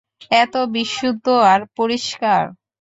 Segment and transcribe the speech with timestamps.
[0.35, 2.43] এত বিশুদ্ধ আর পরিষ্কার।